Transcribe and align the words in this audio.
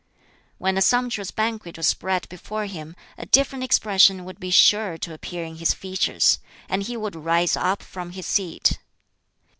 When 0.57 0.79
a 0.79 0.81
sumptuous 0.81 1.29
banquet 1.29 1.77
was 1.77 1.87
spread 1.87 2.27
before 2.27 2.65
him, 2.65 2.95
a 3.19 3.27
different 3.27 3.63
expression 3.63 4.25
would 4.25 4.39
be 4.39 4.49
sure 4.49 4.97
to 4.97 5.13
appear 5.13 5.43
in 5.45 5.57
his 5.57 5.75
features, 5.75 6.39
and 6.67 6.81
he 6.81 6.97
would 6.97 7.15
rise 7.15 7.55
up 7.55 7.83
from 7.83 8.09
his 8.13 8.25
seat. 8.25 8.79